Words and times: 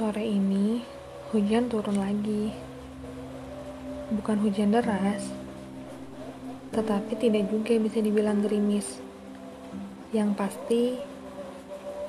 Sore 0.00 0.24
ini 0.24 0.80
hujan 1.28 1.68
turun 1.68 2.00
lagi. 2.00 2.48
Bukan 4.08 4.40
hujan 4.40 4.72
deras, 4.72 5.28
tetapi 6.72 7.20
tidak 7.20 7.52
juga 7.52 7.76
bisa 7.76 8.00
dibilang 8.00 8.40
gerimis. 8.40 8.96
Yang 10.16 10.30
pasti 10.40 10.82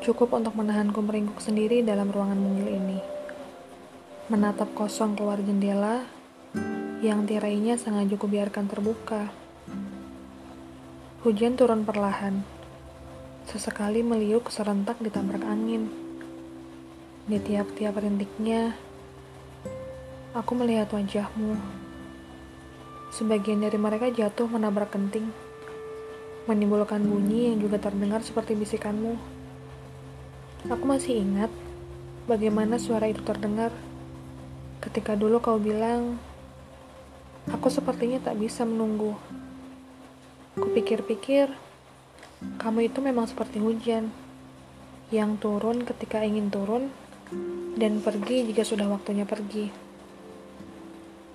cukup 0.08 0.40
untuk 0.40 0.56
menahanku 0.56 1.04
meringkuk 1.04 1.44
sendiri 1.44 1.84
dalam 1.84 2.08
ruangan 2.08 2.40
mungil 2.40 2.72
ini. 2.72 3.04
Menatap 4.32 4.72
kosong 4.72 5.20
keluar 5.20 5.44
jendela 5.44 6.08
yang 7.04 7.28
tirainya 7.28 7.76
sengaja 7.76 8.16
kubiarkan 8.16 8.72
terbuka. 8.72 9.36
Hujan 11.28 11.60
turun 11.60 11.84
perlahan. 11.84 12.40
Sesekali 13.52 14.00
meliuk 14.00 14.48
serentak 14.48 14.96
ditabrak 15.04 15.44
angin. 15.44 16.11
Di 17.22 17.38
tiap-tiap 17.38 18.02
rintiknya, 18.02 18.74
aku 20.34 20.58
melihat 20.58 20.90
wajahmu. 20.90 21.54
Sebagian 23.14 23.62
dari 23.62 23.78
mereka 23.78 24.10
jatuh 24.10 24.50
menabrak 24.50 24.90
kenting, 24.90 25.30
menimbulkan 26.50 27.06
bunyi 27.06 27.54
yang 27.54 27.62
juga 27.62 27.78
terdengar 27.78 28.26
seperti 28.26 28.58
bisikanmu. 28.58 29.22
Aku 30.66 30.82
masih 30.82 31.22
ingat 31.22 31.54
bagaimana 32.26 32.82
suara 32.82 33.06
itu 33.06 33.22
terdengar 33.22 33.70
ketika 34.82 35.14
dulu 35.14 35.38
kau 35.38 35.62
bilang, 35.62 36.18
aku 37.54 37.70
sepertinya 37.70 38.18
tak 38.18 38.42
bisa 38.42 38.66
menunggu. 38.66 39.14
Kupikir-pikir, 40.58 41.54
kamu 42.58 42.90
itu 42.90 42.98
memang 42.98 43.30
seperti 43.30 43.62
hujan 43.62 44.10
yang 45.14 45.38
turun 45.38 45.86
ketika 45.86 46.26
ingin 46.26 46.50
turun 46.50 46.90
dan 47.76 48.04
pergi 48.04 48.46
jika 48.52 48.62
sudah 48.62 48.88
waktunya 48.92 49.24
pergi. 49.24 49.72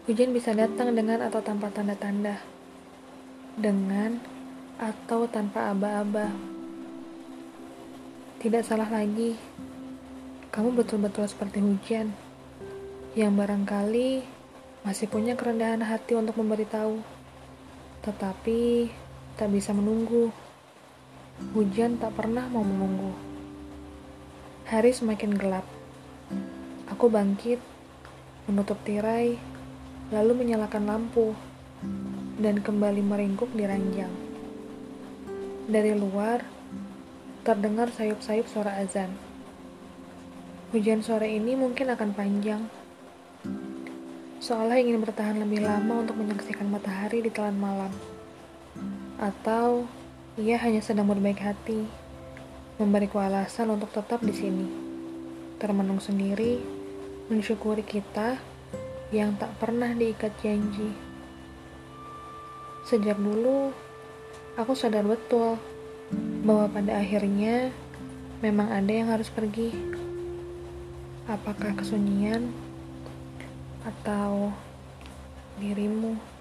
Hujan 0.06 0.30
bisa 0.30 0.54
datang 0.54 0.94
dengan 0.94 1.26
atau 1.26 1.42
tanpa 1.42 1.66
tanda-tanda, 1.74 2.38
dengan 3.58 4.22
atau 4.78 5.26
tanpa 5.26 5.74
aba-aba. 5.74 6.30
Tidak 8.38 8.62
salah 8.62 8.86
lagi, 8.86 9.34
kamu 10.54 10.78
betul-betul 10.78 11.26
seperti 11.26 11.58
hujan 11.58 12.14
yang 13.18 13.34
barangkali 13.34 14.22
masih 14.86 15.10
punya 15.10 15.34
kerendahan 15.34 15.82
hati 15.82 16.14
untuk 16.14 16.38
memberitahu, 16.38 17.02
tetapi 18.06 18.86
tak 19.34 19.50
bisa 19.50 19.74
menunggu. 19.74 20.30
Hujan 21.52 21.98
tak 21.98 22.14
pernah 22.14 22.46
mau 22.46 22.62
menunggu. 22.62 23.10
Hari 24.70 24.94
semakin 24.94 25.34
gelap. 25.34 25.66
Aku 26.96 27.12
bangkit, 27.12 27.60
menutup 28.48 28.80
tirai, 28.80 29.36
lalu 30.08 30.32
menyalakan 30.32 30.88
lampu, 30.88 31.36
dan 32.40 32.64
kembali 32.64 33.04
meringkuk 33.04 33.52
di 33.52 33.68
ranjang. 33.68 34.08
Dari 35.68 35.92
luar, 35.92 36.40
terdengar 37.44 37.92
sayup-sayup 37.92 38.48
suara 38.48 38.80
azan. 38.80 39.12
Hujan 40.72 41.04
sore 41.04 41.36
ini 41.36 41.52
mungkin 41.52 41.92
akan 41.92 42.16
panjang, 42.16 42.64
seolah 44.40 44.80
ingin 44.80 44.96
bertahan 45.04 45.36
lebih 45.36 45.68
lama 45.68 46.00
untuk 46.00 46.16
menyaksikan 46.16 46.64
matahari 46.64 47.20
di 47.20 47.28
telan 47.28 47.60
malam. 47.60 47.92
Atau 49.20 49.84
ia 50.40 50.56
hanya 50.64 50.80
sedang 50.80 51.12
berbaik 51.12 51.44
hati, 51.44 51.84
memberiku 52.80 53.20
alasan 53.20 53.68
untuk 53.68 53.92
tetap 53.92 54.24
di 54.24 54.32
sini 54.32 54.68
termenung 55.56 56.00
sendiri, 56.00 56.75
mensyukuri 57.26 57.82
kita 57.82 58.38
yang 59.10 59.34
tak 59.34 59.50
pernah 59.58 59.90
diikat 59.94 60.30
janji. 60.42 60.94
Sejak 62.86 63.18
dulu, 63.18 63.74
aku 64.54 64.72
sadar 64.78 65.02
betul 65.02 65.58
bahwa 66.46 66.70
pada 66.70 67.02
akhirnya 67.02 67.74
memang 68.38 68.70
ada 68.70 68.92
yang 68.92 69.10
harus 69.10 69.26
pergi. 69.26 69.74
Apakah 71.26 71.74
kesunyian 71.74 72.54
atau 73.82 74.54
dirimu? 75.58 76.35